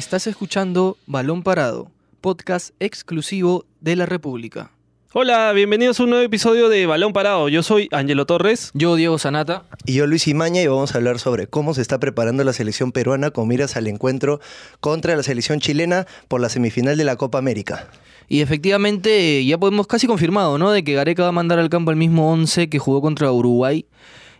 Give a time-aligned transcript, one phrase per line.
[0.00, 1.90] Estás escuchando Balón Parado,
[2.22, 4.70] podcast exclusivo de la República.
[5.12, 7.50] Hola, bienvenidos a un nuevo episodio de Balón Parado.
[7.50, 8.70] Yo soy Angelo Torres.
[8.72, 9.64] Yo, Diego Sanata.
[9.84, 12.92] Y yo, Luis Imaña, y vamos a hablar sobre cómo se está preparando la selección
[12.92, 14.40] peruana con miras al encuentro
[14.80, 17.90] contra la selección chilena por la semifinal de la Copa América.
[18.26, 20.70] Y efectivamente ya podemos casi confirmado, ¿no?
[20.70, 23.84] De que Gareca va a mandar al campo el mismo 11 que jugó contra Uruguay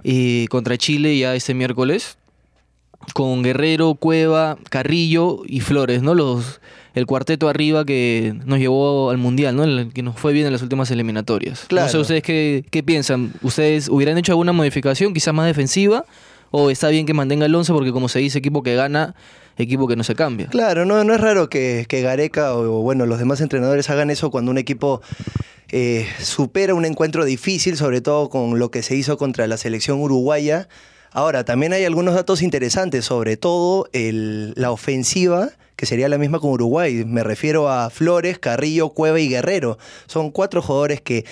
[0.03, 2.17] y contra Chile ya este miércoles.
[3.15, 6.15] Con Guerrero, Cueva, Carrillo y Flores, ¿no?
[6.15, 6.61] Los,
[6.95, 9.65] el cuarteto arriba que nos llevó al Mundial, ¿no?
[9.65, 11.65] El que nos fue bien en las últimas eliminatorias.
[11.69, 11.87] Claro.
[11.87, 13.33] No sé ustedes qué, qué piensan.
[13.43, 16.05] ¿Ustedes hubieran hecho alguna modificación, quizás más defensiva?
[16.51, 19.15] ¿O está bien que mantenga el 11 porque como se dice, equipo que gana,
[19.57, 20.49] equipo que no se cambia?
[20.49, 24.31] Claro, no, no es raro que, que Gareca o, bueno, los demás entrenadores hagan eso
[24.31, 25.01] cuando un equipo
[25.71, 30.01] eh, supera un encuentro difícil, sobre todo con lo que se hizo contra la selección
[30.01, 30.69] uruguaya.
[31.13, 36.51] Ahora, también hay algunos datos interesantes, sobre todo la ofensiva, que sería la misma con
[36.51, 37.05] Uruguay.
[37.05, 39.79] Me refiero a Flores, Carrillo, Cueva y Guerrero.
[40.07, 41.25] Son cuatro jugadores que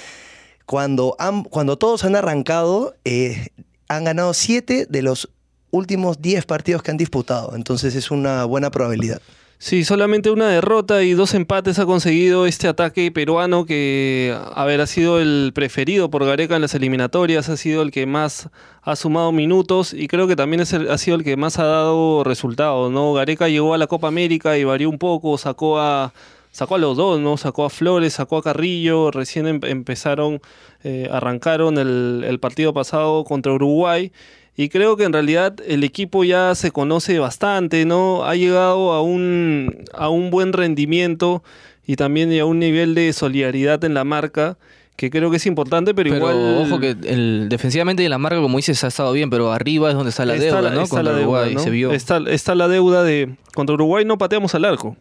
[0.67, 1.17] cuando,
[1.51, 3.49] cuando todos han arrancado, eh,
[3.89, 5.31] han ganado siete de los
[5.71, 7.55] últimos diez partidos que han disputado.
[7.55, 9.21] Entonces es una buena probabilidad.
[9.61, 14.81] Sí, solamente una derrota y dos empates ha conseguido este ataque peruano que, a ver,
[14.81, 18.51] ha sido el preferido por Gareca en las eliminatorias, ha sido el que más
[18.83, 21.65] ha sumado minutos y creo que también es el- ha sido el que más ha
[21.65, 23.13] dado resultados, ¿no?
[23.15, 26.13] Gareca llegó a la Copa América y varió un poco, sacó a
[26.51, 27.37] sacó a los dos, ¿no?
[27.37, 30.41] Sacó a Flores, sacó a Carrillo, recién em- empezaron,
[30.83, 34.13] eh, arrancaron el, el partido pasado contra Uruguay.
[34.61, 38.25] Y creo que en realidad el equipo ya se conoce bastante, ¿no?
[38.25, 41.45] Ha llegado a un, a un buen rendimiento
[41.87, 44.59] y también a un nivel de solidaridad en la marca
[44.97, 46.57] que creo que es importante, pero, Pero igual...
[46.67, 49.95] ojo que el, defensivamente y la marca, como dices, ha estado bien, pero arriba es
[49.95, 50.83] donde está la está deuda, ¿no?
[50.83, 51.61] está Contra la deuda, Uruguay, ¿no?
[51.61, 51.93] se vio.
[51.93, 53.37] Está, está la deuda de...
[53.55, 54.97] Contra Uruguay no pateamos al arco.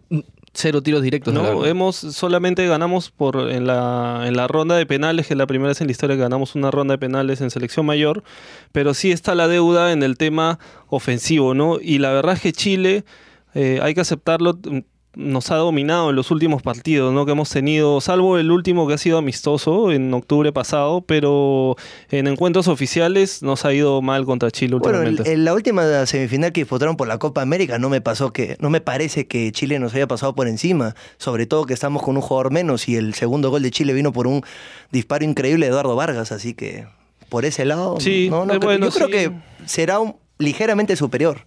[0.60, 1.36] Cero tiros directos.
[1.36, 5.46] No, hemos solamente ganamos por en la, en la ronda de penales, que es la
[5.46, 8.24] primera vez en la historia que ganamos una ronda de penales en selección mayor,
[8.72, 10.58] pero sí está la deuda en el tema
[10.88, 11.78] ofensivo, ¿no?
[11.80, 13.06] Y la verdad es que Chile,
[13.54, 14.58] eh, hay que aceptarlo,
[15.20, 17.26] nos ha dominado en los últimos partidos, ¿no?
[17.26, 21.76] Que hemos tenido, salvo el último que ha sido amistoso en octubre pasado, pero
[22.12, 25.34] en encuentros oficiales nos ha ido mal contra Chile Bueno, en, últimamente.
[25.34, 28.70] en la última semifinal que disputaron por la Copa América no me pasó que no
[28.70, 32.22] me parece que Chile nos haya pasado por encima, sobre todo que estamos con un
[32.22, 34.44] jugador menos y el segundo gol de Chile vino por un
[34.92, 36.86] disparo increíble de Eduardo Vargas, así que
[37.30, 39.12] por ese lado Sí, no, no eh, bueno, yo creo sí.
[39.14, 39.32] que
[39.66, 41.42] será un- ligeramente superior.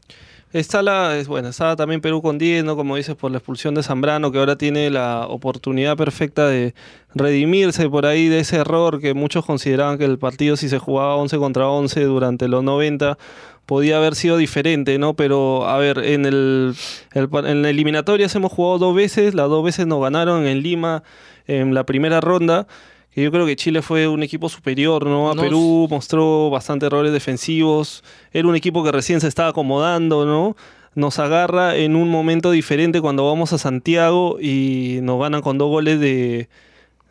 [0.52, 2.74] Está la, es bueno, está también Perú con 10, ¿no?
[2.74, 6.74] Como dices, por la expulsión de Zambrano, que ahora tiene la oportunidad perfecta de
[7.14, 11.14] redimirse por ahí de ese error que muchos consideraban que el partido, si se jugaba
[11.14, 13.16] 11 contra 11 durante los 90,
[13.64, 15.14] podía haber sido diferente, ¿no?
[15.14, 16.74] Pero, a ver, en el,
[17.12, 21.04] el en la eliminatorias hemos jugado dos veces, las dos veces nos ganaron en Lima
[21.46, 22.66] en la primera ronda.
[23.14, 25.30] Que yo creo que Chile fue un equipo superior, ¿no?
[25.30, 28.04] A Nos- Perú mostró bastante errores defensivos.
[28.32, 30.56] Era un equipo que recién se estaba acomodando, ¿no?
[30.94, 35.68] Nos agarra en un momento diferente cuando vamos a Santiago y nos ganan con dos
[35.70, 36.48] goles de,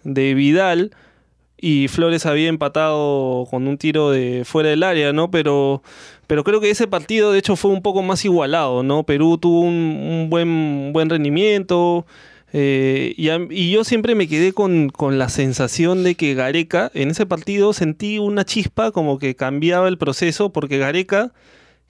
[0.03, 0.91] de Vidal.
[1.61, 5.29] Y Flores había empatado con un tiro de fuera del área, ¿no?
[5.29, 5.81] Pero,
[6.27, 9.03] pero creo que ese partido, de hecho, fue un poco más igualado, ¿no?
[9.03, 12.05] Perú tuvo un, un buen, un buen rendimiento.
[12.51, 17.25] Eh, y, yo siempre me quedé con, con la sensación de que Gareca, en ese
[17.25, 21.31] partido sentí una chispa como que cambiaba el proceso, porque Gareca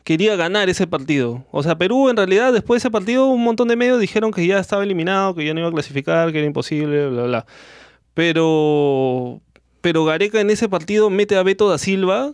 [0.03, 1.45] quería ganar ese partido.
[1.51, 4.45] O sea, Perú en realidad después de ese partido un montón de medios dijeron que
[4.45, 7.45] ya estaba eliminado, que ya no iba a clasificar, que era imposible, bla, bla.
[8.13, 9.41] Pero,
[9.81, 12.33] pero Gareca en ese partido mete a Beto da Silva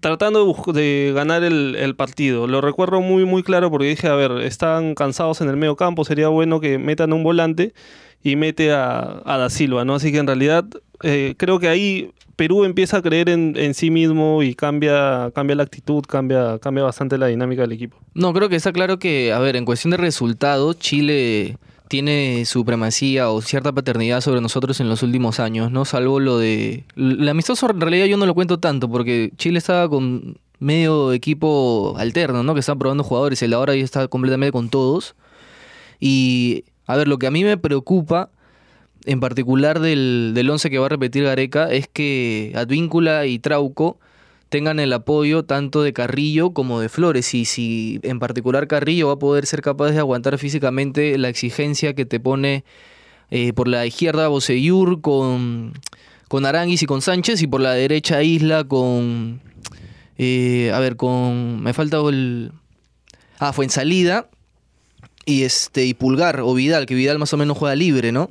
[0.00, 2.46] tratando de, ganar el, el partido.
[2.46, 6.04] Lo recuerdo muy, muy claro porque dije, a ver, están cansados en el medio campo,
[6.04, 7.74] sería bueno que metan un volante
[8.22, 9.94] y mete a, a da Silva, ¿no?
[9.94, 10.64] Así que en realidad
[11.02, 15.56] eh, creo que ahí Perú empieza a creer en, en sí mismo y cambia, cambia
[15.56, 17.96] la actitud, cambia, cambia bastante la dinámica del equipo.
[18.14, 21.56] No, creo que está claro que, a ver, en cuestión de resultados, Chile
[21.88, 25.84] tiene supremacía o cierta paternidad sobre nosotros en los últimos años, ¿no?
[25.84, 26.84] Salvo lo de...
[26.96, 31.94] El amistoso en realidad yo no lo cuento tanto porque Chile estaba con medio equipo
[31.98, 32.54] alterno, ¿no?
[32.54, 35.14] Que estaba probando jugadores el ahora ya está completamente con todos.
[36.00, 38.30] Y, a ver, lo que a mí me preocupa
[39.04, 43.98] en particular del, del 11 que va a repetir Gareca es que Advíncula y Trauco
[44.56, 49.12] tengan el apoyo tanto de Carrillo como de Flores y si en particular Carrillo va
[49.12, 52.64] a poder ser capaz de aguantar físicamente la exigencia que te pone
[53.30, 55.74] eh, por la izquierda Boseyur con,
[56.28, 59.42] con Aranguis y con Sánchez y por la derecha Isla con
[60.16, 62.50] eh, a ver con me falta el
[63.38, 64.30] ah fue en salida
[65.26, 68.30] y este y Pulgar o Vidal, que Vidal más o menos juega libre, ¿no?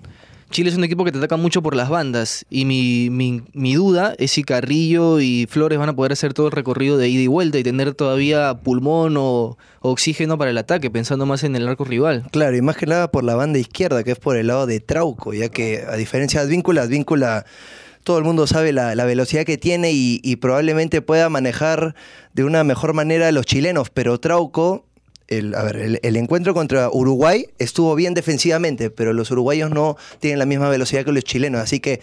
[0.52, 3.74] Chile es un equipo que te ataca mucho por las bandas y mi, mi, mi,
[3.74, 7.22] duda es si Carrillo y Flores van a poder hacer todo el recorrido de ida
[7.22, 11.68] y vuelta y tener todavía pulmón o, oxígeno para el ataque, pensando más en el
[11.68, 12.26] arco rival.
[12.32, 14.80] Claro, y más que nada por la banda izquierda, que es por el lado de
[14.80, 17.46] Trauco, ya que a diferencia de Advíncula, Advíncula
[18.04, 21.96] todo el mundo sabe la, la velocidad que tiene y, y, probablemente pueda manejar
[22.34, 24.86] de una mejor manera a los chilenos, pero Trauco
[25.28, 29.98] el, a ver, el, el, encuentro contra Uruguay estuvo bien defensivamente, pero los uruguayos no
[30.20, 31.62] tienen la misma velocidad que los chilenos.
[31.62, 32.02] Así que,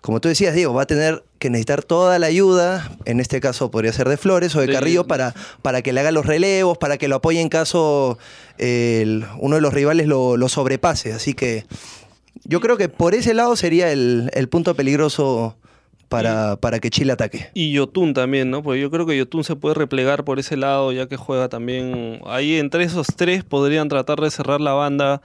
[0.00, 3.70] como tú decías, Diego, va a tener que necesitar toda la ayuda, en este caso
[3.70, 6.96] podría ser de Flores o de Carrillo, para, para que le haga los relevos, para
[6.96, 8.18] que lo apoye en caso
[8.58, 11.12] el, uno de los rivales lo, lo, sobrepase.
[11.12, 11.64] Así que
[12.44, 15.56] yo creo que por ese lado sería el, el punto peligroso
[16.10, 17.50] para, para, que Chile ataque.
[17.54, 18.64] Y Yotun también, ¿no?
[18.64, 22.20] Porque yo creo que Yotun se puede replegar por ese lado, ya que juega también.
[22.26, 25.22] Ahí entre esos tres podrían tratar de cerrar la banda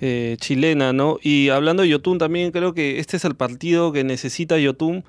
[0.00, 1.18] eh, chilena, ¿no?
[1.22, 5.04] Y hablando de Yotun también, creo que este es el partido que necesita Yotun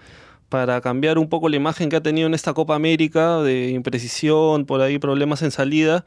[0.49, 4.65] para cambiar un poco la imagen que ha tenido en esta Copa América de imprecisión,
[4.65, 6.03] por ahí problemas en salida.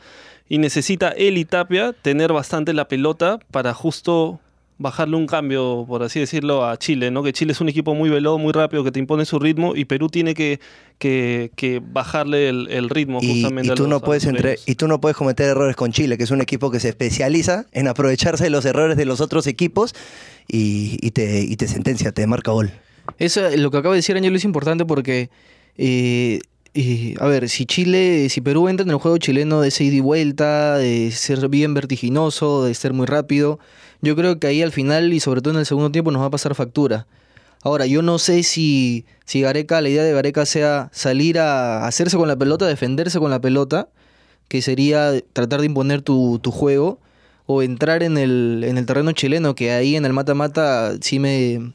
[0.46, 4.40] Y necesita él y Tapia tener bastante la pelota para justo
[4.78, 7.23] bajarle un cambio, por así decirlo, a Chile, ¿no?
[7.23, 9.87] Que Chile es un equipo muy veloz, muy rápido, que te impone su ritmo y
[9.87, 10.61] Perú tiene que,
[10.99, 14.58] que, que bajarle el, el, ritmo justamente y, y tú a los, no puedes entre,
[14.67, 17.67] Y tú no puedes cometer errores con Chile, que es un equipo que se especializa
[17.73, 19.94] en aprovecharse de los errores de los otros equipos
[20.46, 22.70] y, y te, y te sentencia, te marca gol.
[23.19, 25.31] Eso, lo que acaba de decir Ángel es importante porque...
[25.79, 26.40] Eh,
[26.75, 29.96] y, a ver, si Chile, si Perú entra en el juego chileno de ese ida
[29.96, 33.58] y vuelta, de ser bien vertiginoso, de ser muy rápido,
[34.06, 36.26] yo creo que ahí al final y sobre todo en el segundo tiempo nos va
[36.26, 37.06] a pasar factura.
[37.62, 42.17] Ahora, yo no sé si, si Gareca, la idea de Gareca sea salir a hacerse
[42.17, 43.88] con la pelota, defenderse con la pelota,
[44.47, 47.00] que sería tratar de imponer tu, tu juego,
[47.47, 51.73] o entrar en el, en el terreno chileno, que ahí en el mata-mata sí me,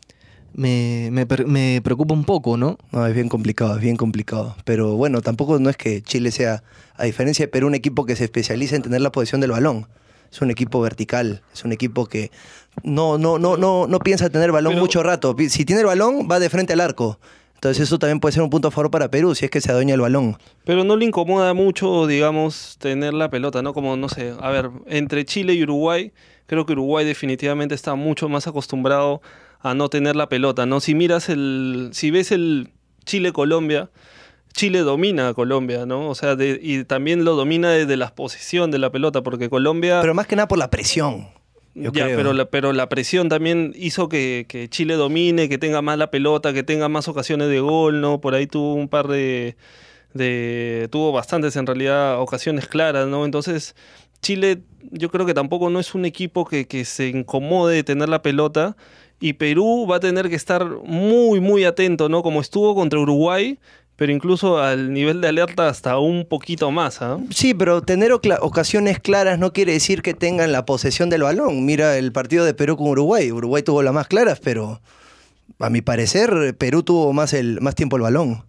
[0.53, 2.77] me, me, preocupa un poco, ¿no?
[2.91, 4.55] No, es bien complicado, es bien complicado.
[4.65, 6.63] Pero bueno, tampoco no es que Chile sea,
[6.95, 9.87] a diferencia de Perú, un equipo que se especializa en tener la posición del balón.
[10.31, 12.31] Es un equipo vertical, es un equipo que
[12.83, 14.81] no, no, no, no, no piensa tener balón Pero...
[14.81, 15.35] mucho rato.
[15.49, 17.19] Si tiene el balón, va de frente al arco.
[17.61, 19.71] Entonces eso también puede ser un punto a favor para Perú, si es que se
[19.71, 20.35] adueña el balón.
[20.65, 23.75] Pero no le incomoda mucho, digamos, tener la pelota, ¿no?
[23.75, 26.11] Como, no sé, a ver, entre Chile y Uruguay,
[26.47, 29.21] creo que Uruguay definitivamente está mucho más acostumbrado
[29.59, 30.79] a no tener la pelota, ¿no?
[30.79, 32.71] Si miras el, si ves el
[33.05, 33.91] Chile-Colombia,
[34.53, 36.09] Chile domina a Colombia, ¿no?
[36.09, 39.99] O sea, de, y también lo domina desde la posición de la pelota, porque Colombia...
[40.01, 41.27] Pero más que nada por la presión.
[41.73, 42.17] Yo ya, creo.
[42.17, 46.11] Pero, la, pero la presión también hizo que, que, Chile domine, que tenga más la
[46.11, 48.19] pelota, que tenga más ocasiones de gol, ¿no?
[48.19, 49.55] Por ahí tuvo un par de...
[50.13, 53.25] de tuvo bastantes en realidad ocasiones claras, ¿no?
[53.25, 53.75] Entonces,
[54.21, 54.61] Chile
[54.91, 58.21] yo creo que tampoco no es un equipo que, que se incomode de tener la
[58.21, 58.75] pelota
[59.19, 62.23] y Perú va a tener que estar muy, muy atento, ¿no?
[62.23, 63.59] Como estuvo contra Uruguay,
[63.95, 66.99] pero incluso al nivel de alerta hasta un poquito más.
[67.01, 67.17] ¿eh?
[67.29, 71.65] Sí, pero tener ocasiones claras no quiere decir que tengan la posesión del balón.
[71.65, 73.31] Mira el partido de Perú con Uruguay.
[73.31, 74.81] Uruguay tuvo las más claras, pero
[75.59, 78.43] a mi parecer Perú tuvo más, el, más tiempo el balón.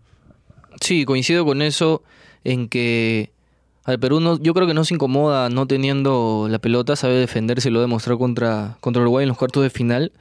[0.81, 2.03] Sí, coincido con eso
[2.45, 3.31] en que
[3.85, 7.71] al Perú no, yo creo que no se incomoda no teniendo la pelota, sabe defenderse,
[7.71, 10.13] lo demostró contra, contra Uruguay en los cuartos de final.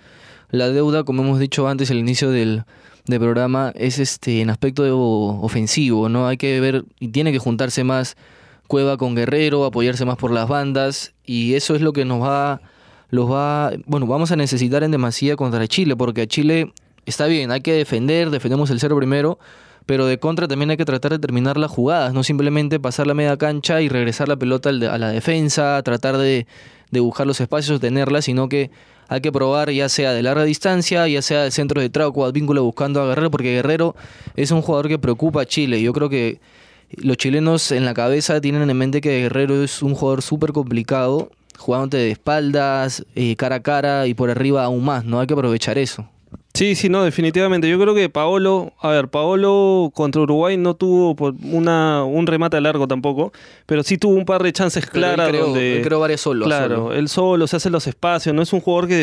[0.50, 2.65] La deuda, como hemos dicho antes, al inicio del,
[3.12, 6.27] de programa es este en aspecto de, ofensivo, ¿no?
[6.27, 8.18] Hay que ver y tiene que juntarse más
[8.68, 12.62] Cueva con Guerrero, apoyarse más por las bandas y eso es lo que nos va
[13.12, 16.74] los va, bueno, vamos a necesitar en demasía contra Chile porque a Chile
[17.06, 19.38] está bien, hay que defender, defendemos el cero primero,
[19.86, 23.13] pero de contra también hay que tratar de terminar las jugadas, no simplemente pasar la
[23.13, 26.48] media cancha y regresar la pelota a la defensa, tratar de,
[26.91, 28.72] de buscar los espacios, tenerla, sino que
[29.12, 32.62] hay que probar ya sea de larga distancia, ya sea del centro de Trauco, Advíncula
[32.62, 33.94] buscando a Guerrero, porque Guerrero
[34.38, 35.82] es un jugador que preocupa a Chile.
[35.82, 36.39] Yo creo que
[36.96, 41.30] los chilenos en la cabeza tienen en mente que Guerrero es un jugador súper complicado,
[41.58, 45.20] jugándote de espaldas, eh, cara a cara y por arriba aún más, ¿no?
[45.20, 46.08] Hay que aprovechar eso.
[46.53, 47.70] Sí, sí, no, definitivamente.
[47.70, 52.88] Yo creo que Paolo, a ver, Paolo contra Uruguay no tuvo una, un remate largo
[52.88, 53.31] tampoco,
[53.65, 55.77] pero sí tuvo un par de chances claras él creó, donde...
[55.77, 56.48] Él creó varias solos.
[56.48, 56.93] Claro, solo.
[56.93, 58.98] él solo se hace los espacios, no es un jugador que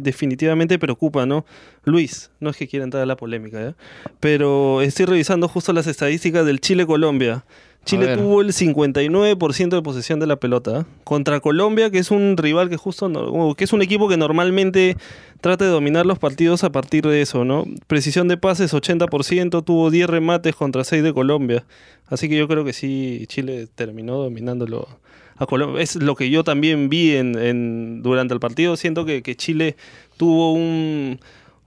[0.00, 1.44] definitivamente preocupa, ¿no?
[1.84, 3.74] Luis, no es que quiera entrar a la polémica, ¿ya?
[4.18, 7.44] Pero estoy revisando justo las estadísticas del Chile-Colombia.
[7.86, 10.84] Chile tuvo el 59% de posesión de la pelota ¿eh?
[11.04, 14.96] contra Colombia, que es un rival que justo no, que es un equipo que normalmente
[15.40, 17.64] trata de dominar los partidos a partir de eso, ¿no?
[17.86, 21.64] Precisión de pases 80%, tuvo 10 remates contra 6 de Colombia.
[22.08, 24.88] Así que yo creo que sí Chile terminó dominándolo
[25.36, 25.82] a Colombia.
[25.82, 28.76] Es lo que yo también vi en, en- durante el partido.
[28.76, 29.76] Siento que, que Chile
[30.16, 31.20] tuvo un...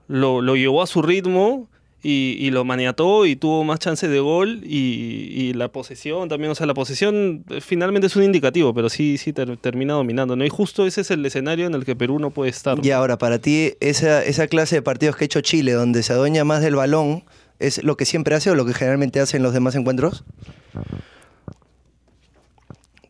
[0.08, 1.68] Lo, lo llevó a su ritmo
[2.02, 6.50] y, y lo maniató y tuvo más chances de gol y, y la posesión también.
[6.50, 10.34] O sea, la posesión finalmente es un indicativo, pero sí, sí ter- termina dominando.
[10.36, 10.44] ¿no?
[10.44, 12.78] Y justo ese es el escenario en el que Perú no puede estar.
[12.84, 16.12] Y ahora, para ti, esa, esa clase de partidos que ha hecho Chile, donde se
[16.12, 17.24] adueña más del balón,
[17.58, 20.24] ¿es lo que siempre hace o lo que generalmente hace en los demás encuentros?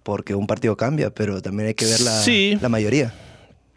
[0.02, 2.58] Porque un partido cambia, pero también hay que ver la, Sí.
[2.60, 3.12] la mayoría.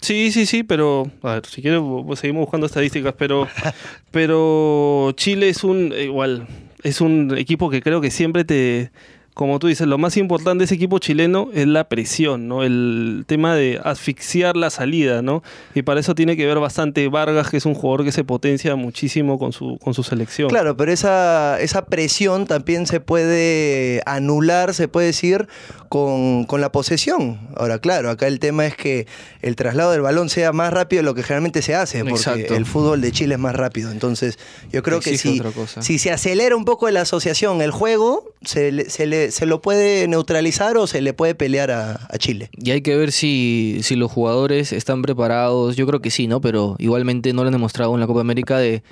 [0.03, 1.81] Sí, sí, sí, pero a ver, si quieres
[2.19, 3.47] seguimos buscando estadísticas, pero
[4.11, 6.45] pero Chile es un eh, igual
[6.83, 8.91] es un equipo que creo que siempre te
[9.33, 12.63] como tú dices, lo más importante de ese equipo chileno es la presión, ¿no?
[12.63, 15.41] El tema de asfixiar la salida, ¿no?
[15.73, 18.75] Y para eso tiene que ver bastante Vargas, que es un jugador que se potencia
[18.75, 20.49] muchísimo con su, con su selección.
[20.49, 25.47] Claro, pero esa, esa presión también se puede anular, se puede decir,
[25.89, 27.39] con, con la posesión.
[27.55, 29.07] Ahora, claro, acá el tema es que
[29.41, 32.55] el traslado del balón sea más rápido de lo que generalmente se hace, porque Exacto.
[32.55, 33.91] el fútbol de Chile es más rápido.
[33.91, 34.37] Entonces,
[34.71, 35.41] yo creo que si,
[35.79, 40.07] si se acelera un poco la asociación, el juego, se, se, le- se lo puede
[40.07, 42.49] neutralizar o se le puede pelear a, a Chile.
[42.53, 45.75] Y hay que ver si, si los jugadores están preparados.
[45.75, 46.41] Yo creo que sí, ¿no?
[46.41, 48.83] Pero igualmente no lo han demostrado en la Copa América de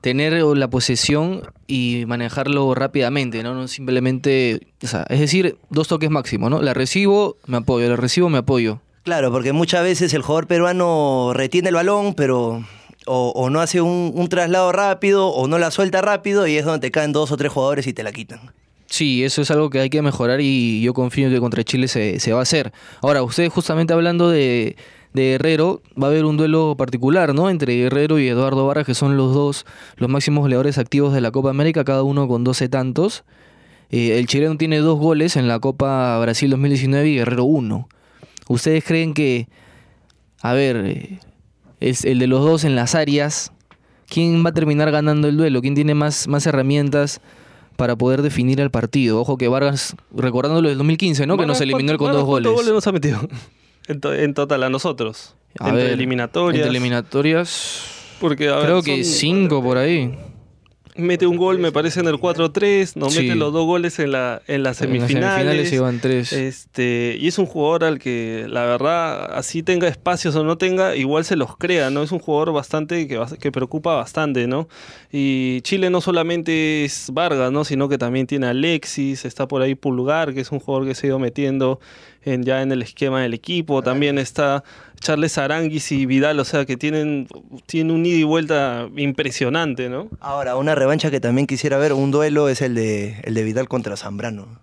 [0.00, 3.54] tener la posesión y manejarlo rápidamente, ¿no?
[3.54, 6.62] No simplemente, o sea, es decir, dos toques máximo, ¿no?
[6.62, 8.80] La recibo, me apoyo, la recibo, me apoyo.
[9.02, 12.64] Claro, porque muchas veces el jugador peruano retiene el balón, pero
[13.06, 16.64] o, o no hace un, un traslado rápido o no la suelta rápido y es
[16.64, 18.52] donde te caen dos o tres jugadores y te la quitan.
[18.88, 22.20] Sí, eso es algo que hay que mejorar y yo confío que contra Chile se,
[22.20, 22.72] se va a hacer.
[23.02, 24.76] Ahora, ustedes justamente hablando de,
[25.12, 27.50] de Guerrero, va a haber un duelo particular, ¿no?
[27.50, 29.66] Entre Guerrero y Eduardo Vargas, que son los dos
[29.96, 33.24] los máximos goleadores activos de la Copa América, cada uno con 12 tantos.
[33.90, 37.88] Eh, el chileno tiene dos goles en la Copa Brasil 2019 y Guerrero uno.
[38.48, 39.48] ¿Ustedes creen que,
[40.42, 41.18] a ver, eh,
[41.80, 43.52] es el de los dos en las áreas,
[44.08, 45.60] quién va a terminar ganando el duelo?
[45.62, 47.20] ¿Quién tiene más, más herramientas
[47.76, 49.20] para poder definir el partido?
[49.20, 51.34] Ojo que Vargas, recordándolo del 2015, ¿no?
[51.36, 52.46] Que nos Vargas, eliminó con ¿cuántos- dos goles.
[52.48, 53.20] ¿Cuántos goles nos ha metido?
[53.88, 55.36] En, to- en total a nosotros.
[55.60, 56.56] A entre ver, eliminatorias.
[56.56, 57.84] Entre eliminatorias,
[58.20, 60.12] porque, a ver, creo que cinco por ahí.
[60.98, 62.96] Mete un gol, me parece, en el 4-3.
[62.96, 63.22] Nos Sí.
[63.22, 65.32] mete los dos goles en, la, en las En las semifinales.
[65.68, 66.32] semifinales iban tres.
[66.32, 70.96] Este, y es un jugador al que, la verdad, así tenga espacios o no tenga,
[70.96, 72.02] igual se los crea, ¿no?
[72.02, 74.68] Es un jugador bastante que, que preocupa bastante, ¿no?
[75.12, 77.64] Y Chile no solamente es Vargas, ¿no?
[77.64, 80.94] Sino que también tiene a Alexis, está por ahí Pulgar, que es un jugador que
[80.94, 81.80] se ha ido metiendo
[82.26, 83.82] en, ya en el esquema del equipo.
[83.82, 84.64] También está
[85.00, 87.28] Charles Aranguis y Vidal, o sea, que tienen,
[87.66, 90.08] tienen un ida y vuelta impresionante, ¿no?
[90.20, 93.68] Ahora, una revancha que también quisiera ver, un duelo, es el de, el de Vidal
[93.68, 94.60] contra Zambrano.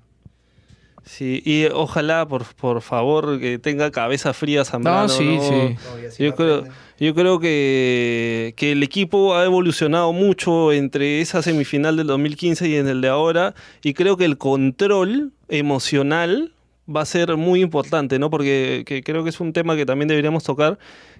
[1.05, 5.03] Sí, y ojalá, por, por favor, que tenga cabeza fría Zambrano.
[5.03, 5.75] No, sí, ¿no?
[6.09, 6.23] sí.
[6.23, 6.63] Yo creo,
[6.97, 12.75] yo creo que, que el equipo ha evolucionado mucho entre esa semifinal del 2015 y
[12.75, 16.53] en el de ahora, y creo que el control emocional
[16.87, 18.29] va a ser muy importante, ¿no?
[18.29, 20.77] Porque que creo que es un tema que también deberíamos tocar,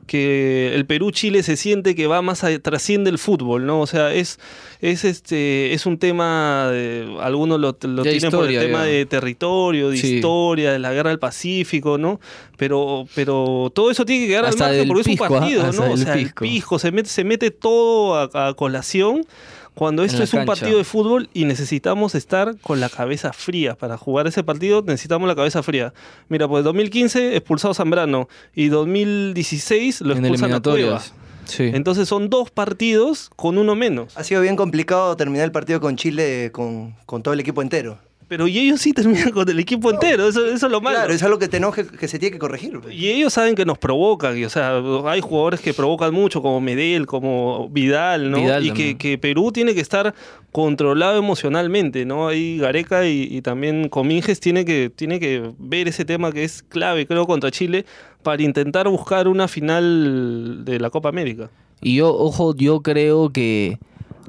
[0.08, 3.79] que el Perú-Chile se siente que va más a, trasciende el fútbol, ¿no?
[3.79, 4.39] O sea, es,
[4.82, 8.86] es este es un tema de, algunos lo, tienen por el tema ya.
[8.86, 10.15] de territorio, de Sí.
[10.15, 12.20] historia, de la guerra del Pacífico, ¿no?
[12.58, 15.39] Pero, pero todo eso tiene que quedar Hasta al margen porque pisco, es un ¿ah?
[15.39, 15.93] partido, ¿no?
[15.93, 16.43] O sea, pisco.
[16.43, 19.25] el pisco, se mete, se mete todo a, a colación
[19.74, 20.53] cuando esto es un cancha.
[20.53, 23.75] partido de fútbol y necesitamos estar con la cabeza fría.
[23.75, 25.94] Para jugar ese partido necesitamos la cabeza fría.
[26.30, 30.77] Mira, pues 2015 expulsado Zambrano y 2016 lo en expulsan a Cueva.
[30.77, 31.13] eliminatorias.
[31.46, 31.72] Sí.
[31.74, 34.15] Entonces son dos partidos con uno menos.
[34.18, 37.98] Ha sido bien complicado terminar el partido con Chile con, con todo el equipo entero.
[38.27, 40.98] Pero y ellos sí terminan con el equipo entero, eso, eso es lo malo.
[40.98, 42.80] Claro, es algo que tenemos que, que se tiene que corregir.
[42.80, 42.94] pues.
[42.94, 46.62] Y ellos saben que nos provocan, y, o sea, hay jugadores que provocan mucho, como
[46.62, 48.38] Medel, como Vidal, ¿no?
[48.38, 50.13] Vidal y que, que Perú tiene que estar
[50.51, 52.27] controlado emocionalmente, ¿no?
[52.27, 56.63] Ahí Gareca y, y también Cominges tiene que, tiene que ver ese tema que es
[56.63, 57.86] clave, creo, contra Chile,
[58.22, 61.50] para intentar buscar una final de la Copa América.
[61.82, 63.77] Y yo, ojo, yo creo que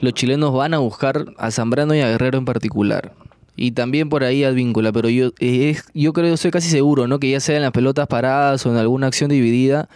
[0.01, 3.13] los chilenos van a buscar a Zambrano y a Guerrero en particular.
[3.57, 7.19] Y también por ahí Advíncula, pero yo, es- yo creo, estoy casi seguro, ¿no?
[7.21, 9.89] Que ya sea en las pelotas paradas o en alguna acción dividida,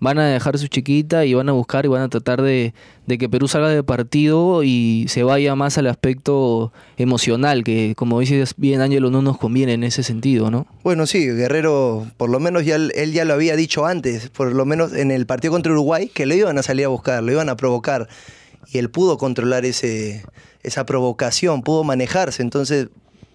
[0.00, 2.74] van a dejar su chiquita y van a buscar y van a tratar de,
[3.06, 8.18] de que Perú salga de partido y se vaya más al aspecto emocional, que como
[8.18, 10.66] dices bien Ángelo, no nos conviene en ese sentido, ¿no?
[10.82, 14.64] Bueno, sí, Guerrero, por lo menos ya él ya lo había dicho antes, por lo
[14.64, 17.48] menos en el partido contra Uruguay, que lo iban a salir a buscar, lo iban
[17.48, 18.08] a provocar.
[18.72, 20.24] Y él pudo controlar ese,
[20.64, 22.42] esa provocación, pudo manejarse.
[22.42, 22.88] Entonces,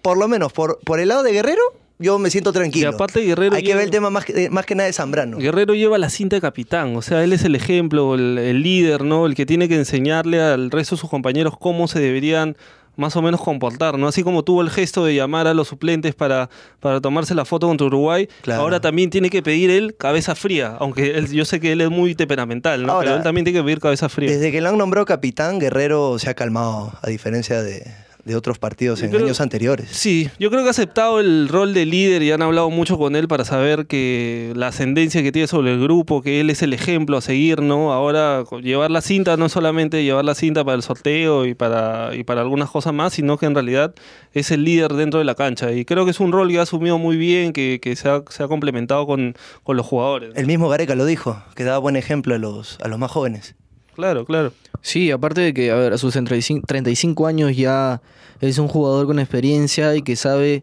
[0.08, 1.60] por lo menos por, por el lado de Guerrero,
[1.98, 2.90] yo me siento tranquilo.
[2.90, 5.36] Y aparte Guerrero Hay que ver el tema más que, más que nada de Zambrano.
[5.36, 9.02] Guerrero lleva la cinta de capitán, o sea, él es el ejemplo, el, el líder,
[9.04, 9.26] ¿no?
[9.26, 12.56] El que tiene que enseñarle al resto de sus compañeros cómo se deberían
[12.96, 14.08] más o menos comportar, ¿no?
[14.08, 16.48] Así como tuvo el gesto de llamar a los suplentes para,
[16.80, 18.62] para tomarse la foto contra Uruguay, Claro.
[18.62, 21.90] ahora también tiene que pedir él cabeza fría, aunque él- yo sé que él es
[21.90, 22.92] muy temperamental, ¿no?
[22.94, 24.30] Ahora, Pero él también tiene que pedir cabeza fría.
[24.30, 27.84] Desde que lo han nombrado capitán, Guerrero se ha calmado, a diferencia de,
[28.24, 29.88] de otros partidos en años anteriores.
[29.90, 33.16] Sí, yo creo que ha aceptado el rol de líder y han hablado mucho con
[33.16, 36.72] él para saber que la ascendencia que tiene sobre el grupo, que él es el
[36.72, 37.92] ejemplo a seguir, ¿no?
[37.92, 42.24] Ahora llevar la cinta no solamente llevar la cinta para el sorteo y para, y
[42.24, 43.94] para algunas cosas más, sino que en realidad
[44.32, 45.72] es el líder dentro de la cancha.
[45.72, 48.22] Y creo que es un rol que ha asumido muy bien, que, que se, ha,
[48.28, 50.32] se ha complementado con, con los jugadores.
[50.36, 53.54] El mismo Gareca lo dijo, que daba buen ejemplo a los, a los más jóvenes.
[53.98, 54.52] Claro, claro.
[54.80, 58.00] Sí, aparte de que, a ver, a sus 35, 35 años ya
[58.40, 60.62] es un jugador con experiencia y que sabe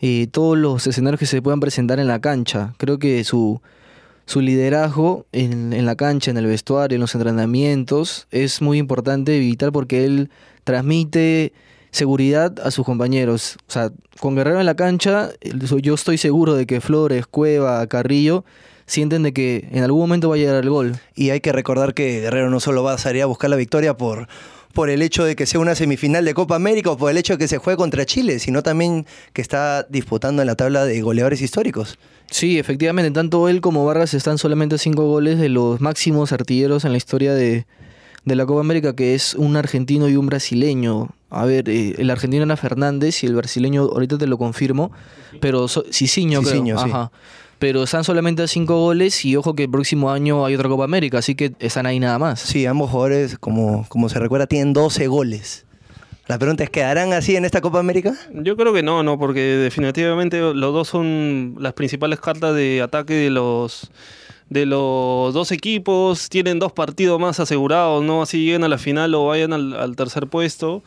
[0.00, 2.72] eh, todos los escenarios que se puedan presentar en la cancha.
[2.78, 3.60] Creo que su,
[4.24, 9.36] su liderazgo en, en la cancha, en el vestuario, en los entrenamientos, es muy importante
[9.36, 10.30] y vital porque él
[10.64, 11.52] transmite
[11.90, 13.58] seguridad a sus compañeros.
[13.68, 18.46] O sea, con Guerrero en la cancha, yo estoy seguro de que Flores, Cueva, Carrillo
[18.90, 20.96] sienten de que en algún momento va a llegar el gol.
[21.14, 23.96] Y hay que recordar que Guerrero no solo va a salir a buscar la victoria
[23.96, 24.26] por,
[24.72, 27.34] por el hecho de que sea una semifinal de Copa América o por el hecho
[27.34, 31.00] de que se juegue contra Chile, sino también que está disputando en la tabla de
[31.02, 31.98] goleadores históricos.
[32.30, 36.84] Sí, efectivamente, tanto él como Vargas están solamente a cinco goles de los máximos artilleros
[36.84, 37.66] en la historia de,
[38.24, 41.10] de la Copa América, que es un argentino y un brasileño.
[41.30, 44.90] A ver, eh, el argentino era Fernández y el brasileño, ahorita te lo confirmo,
[45.40, 46.52] pero so, Cicinho, creo.
[46.52, 46.90] Cicinho, sí.
[46.90, 47.12] Ajá.
[47.60, 50.84] Pero están solamente a cinco goles y ojo que el próximo año hay otra Copa
[50.84, 52.40] América, así que están ahí nada más.
[52.40, 55.66] Sí, ambos jugadores, como, como se recuerda, tienen 12 goles.
[56.26, 58.14] La pregunta es, ¿quedarán así en esta Copa América?
[58.32, 63.12] Yo creo que no, no, porque definitivamente los dos son las principales cartas de ataque
[63.12, 63.90] de los
[64.48, 66.30] de los dos equipos.
[66.30, 68.22] Tienen dos partidos más asegurados, ¿no?
[68.22, 70.82] Así lleguen a la final o vayan al, al tercer puesto.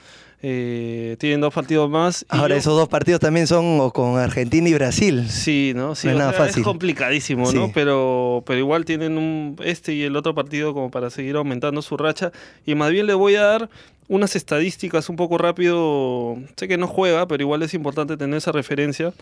[0.45, 2.25] Eh, tienen dos partidos más.
[2.27, 5.25] Ahora yo- esos dos partidos también son con Argentina y Brasil.
[5.29, 5.95] Sí, ¿no?
[5.95, 6.59] Sí, No es o nada sea, fácil.
[6.61, 7.55] Es complicadísimo, Sí.
[7.55, 7.71] ¿no?
[7.73, 11.95] Pero, pero igual tienen un, este y el otro partido como para seguir aumentando su
[11.95, 12.33] racha.
[12.65, 13.69] Y más bien le voy a dar
[14.09, 16.35] unas estadísticas un poco rápido.
[16.57, 19.13] Sé que no juega, pero igual es importante tener esa referencia.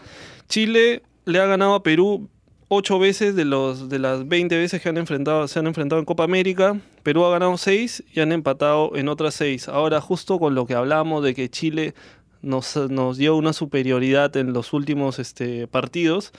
[0.49, 2.29] Chile le ha ganado a Perú
[2.73, 6.05] ocho veces de, los, de las 20 veces que han enfrentado, se han enfrentado en
[6.05, 6.79] Copa América.
[7.03, 9.67] Perú ha ganado seis y han empatado en otras seis.
[9.67, 11.93] Ahora, justo con lo que hablamos de que Chile
[12.41, 16.31] nos, nos dio una superioridad en los últimos este, partidos.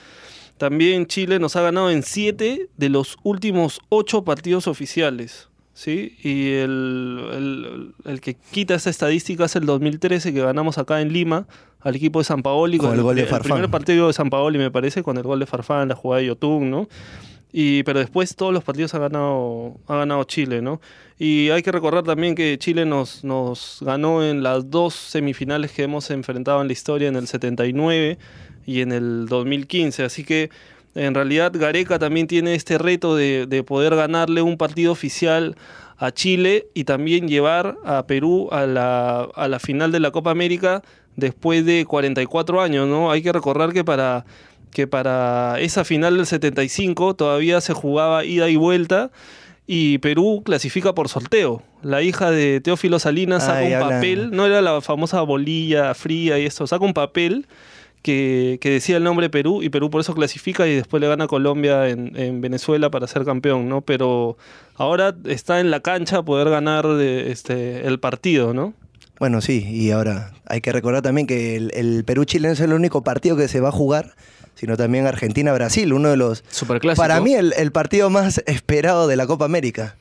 [0.57, 5.49] También Chile nos ha ganado en siete de los últimos ocho partidos oficiales.
[5.73, 6.15] ¿Sí?
[6.23, 11.11] Y el, el- el que quita esta estadística es el 2013 que ganamos acá en
[11.13, 11.47] Lima
[11.81, 12.77] al equipo de San Paoli.
[12.77, 13.51] Con el gol de el Farfán.
[13.53, 16.27] primer partido de San Paoli me parece, con el gol de Farfán, la jugada de
[16.27, 16.87] Yotun, ¿no?
[17.55, 20.81] Y, pero después todos los partidos ha ganado, ha ganado Chile, ¿no?
[21.19, 25.83] Y hay que recordar también que Chile nos, nos ganó en las dos semifinales que
[25.83, 28.17] hemos enfrentado en la historia, en el 79
[28.65, 30.03] y en el 2015.
[30.03, 30.49] Así que
[30.95, 35.55] en realidad Gareca también tiene este reto de, de poder ganarle un partido oficial
[35.97, 40.31] a Chile y también llevar a Perú a la, a la final de la Copa
[40.31, 40.81] América
[41.15, 43.11] después de 44 años, ¿no?
[43.11, 44.25] Hay que recordar que para
[44.71, 49.11] que para esa final del 75 todavía se jugaba ida y vuelta
[49.67, 51.61] y Perú clasifica por sorteo.
[51.83, 55.93] La hija de Teófilo Salinas saca Ay, un hablan- papel, no era la famosa bolilla
[55.93, 57.45] fría y esto, saca un papel
[58.03, 61.23] que, que decía el nombre Perú y Perú por eso clasifica y después le gana
[61.23, 63.81] a Colombia en, en Venezuela para ser campeón, ¿no?
[63.81, 64.37] Pero
[64.75, 68.73] ahora está en la cancha poder ganar eh, este, el partido, ¿no?
[69.19, 72.73] Bueno, sí, y ahora hay que recordar también que el, el Perú-Chile no es el
[72.73, 74.15] único partido que se va a jugar,
[74.55, 76.43] sino también Argentina-Brasil, uno de los...
[76.49, 77.01] Superclásico.
[77.01, 79.95] Para mí el, el partido más esperado de la Copa América.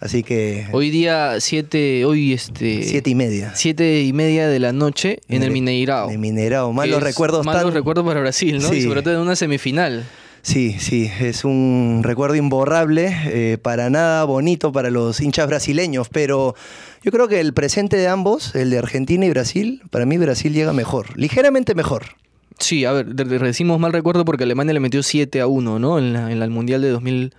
[0.00, 2.82] Así que Hoy día, siete, hoy este...
[2.82, 3.52] siete y media.
[3.54, 6.08] siete y media de la noche en el Mineirao.
[6.08, 8.74] De Mineirao, malos recuerdos Malos tan- recuerdos para Brasil, ¿no?
[8.74, 10.04] Y sobre todo en una semifinal.
[10.42, 16.54] Sí, sí, es un recuerdo imborrable, eh, para nada bonito para los hinchas brasileños, pero
[17.02, 20.52] yo creo que el presente de ambos, el de Argentina y Brasil, para mí Brasil
[20.52, 22.16] llega mejor, ligeramente mejor.
[22.58, 25.78] Sí, a ver, de- de- decimos mal recuerdo porque Alemania le metió 7 a 1,
[25.78, 25.98] ¿no?
[25.98, 27.32] En, la, en el Mundial de, 2000,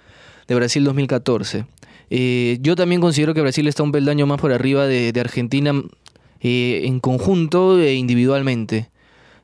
[0.48, 1.66] de Brasil 2014.
[2.10, 5.74] Eh, yo también considero que Brasil está un peldaño más por arriba de, Argentina
[6.42, 8.90] eh, en conjunto e individualmente.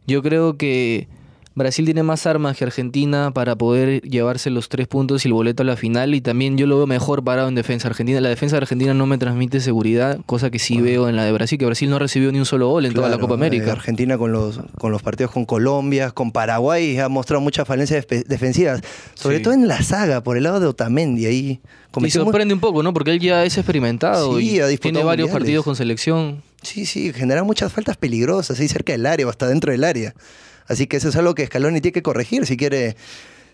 [0.07, 1.07] Yo creo que
[1.53, 5.63] Brasil tiene más armas que Argentina para poder llevarse los tres puntos y el boleto
[5.63, 6.15] a la final.
[6.15, 7.89] Y también yo lo veo mejor parado en defensa.
[7.89, 11.25] Argentina, la defensa de Argentina no me transmite seguridad, cosa que sí veo en la
[11.25, 13.65] de Brasil, que Brasil no recibió ni un solo gol en toda la Copa América.
[13.67, 18.05] eh, Argentina con los, con los partidos con Colombia, con Paraguay, ha mostrado muchas falencias
[18.27, 18.81] defensivas.
[19.13, 19.43] Sobre Sí.
[19.43, 21.25] todo en la saga, por el lado de Otamendi.
[21.25, 21.59] Ahí
[22.01, 22.93] Y sorprende un poco, ¿no?
[22.93, 25.31] Porque él ya es experimentado Sí, y ha tiene varios mundiales.
[25.33, 26.43] partidos con selección.
[26.61, 30.13] Sí, sí, genera muchas faltas peligrosas ahí cerca del área o hasta dentro del área.
[30.71, 32.95] Así que eso es algo que Scaloni tiene que corregir si quiere,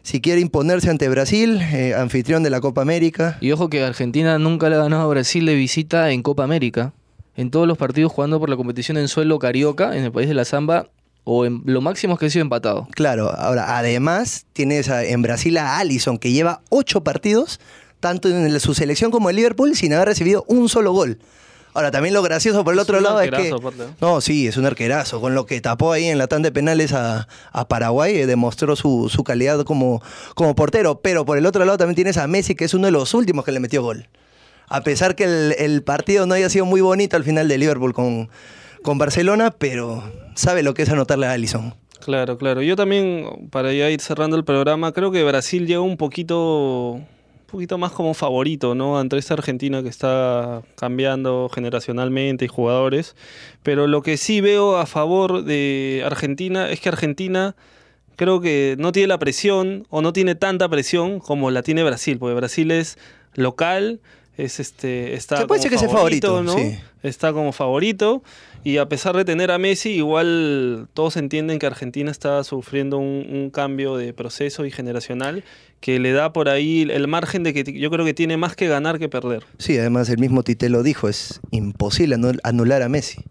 [0.04, 3.38] si quiere imponerse ante Brasil, eh, anfitrión de la Copa América.
[3.42, 6.94] Y ojo que Argentina nunca le ha ganado a Brasil de visita en Copa América.
[7.36, 10.34] En todos los partidos jugando por la competición en suelo carioca, en el país de
[10.34, 10.88] la Zamba,
[11.24, 12.88] o en lo máximo es que ha sido empatado.
[12.92, 17.60] Claro, ahora además tienes a- en Brasil a Allison que lleva ocho partidos,
[18.00, 21.20] tanto en su selección como en Liverpool, sin haber recibido un solo gol.
[21.78, 23.52] Ahora, también lo gracioso por el Es otro lado es que...
[23.52, 24.20] aparte, ¿no?
[24.20, 25.22] Sí, es un arquerazo.
[25.22, 28.76] Con lo que tapó ahí en la tanda de penales a, a Paraguay, eh, demostró
[28.76, 30.02] su, su calidad como,
[30.34, 31.02] como portero.
[31.02, 33.46] Pero por el otro lado también tienes a Messi, que es uno de los últimos
[33.46, 34.08] que le metió gol.
[34.68, 37.94] A pesar que el, el partido no haya sido muy bonito al final de Liverpool
[37.94, 38.30] con,
[38.82, 41.76] con Barcelona, pero sabe lo que es anotarle a Allison.
[42.00, 42.62] Claro, claro.
[42.64, 47.02] Yo también, para ya ir cerrando el programa, creo que Brasil llega un poquito,
[47.48, 49.00] poquito más como favorito, ¿no?
[49.00, 53.16] Ante esta Argentina que está cambiando generacionalmente y jugadores.
[53.64, 57.56] Pero lo que sí veo a favor de Argentina es que Argentina
[58.16, 62.18] creo que no tiene la presión o no tiene tanta presión como la tiene Brasil,
[62.20, 62.98] porque Brasil es
[63.34, 64.02] local,
[64.38, 66.54] es este está Se puede como decir que es el favorito, ¿no?
[66.58, 66.78] sí.
[67.04, 68.24] Está como favorito
[68.64, 73.26] y a pesar de tener a Messi, igual todos entienden que Argentina está sufriendo un,
[73.32, 75.44] un cambio de proceso y generacional
[75.80, 78.68] que le da por ahí el margen de que yo creo que tiene más que
[78.68, 79.44] ganar que perder.
[79.60, 83.22] Sí, además el mismo Tite lo dijo, es imposible anul- anular a Messi.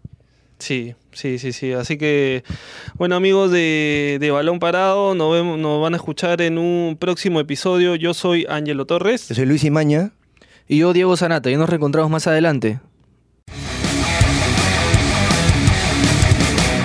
[0.59, 1.73] Sí, sí, sí, sí.
[1.73, 2.43] Así que,
[2.95, 7.39] bueno, amigos de, de Balón Parado, nos, vemos, nos van a escuchar en un próximo
[7.39, 7.93] episodio.
[7.95, 9.27] Yo soy Ángelo Torres.
[9.29, 10.13] Yo soy Luis Imaña.
[10.69, 12.81] Y yo, Diego Sanata, ya nos reencontramos más adelante.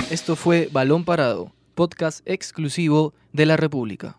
[0.09, 4.17] Esto fue Balón Parado, podcast exclusivo de la República.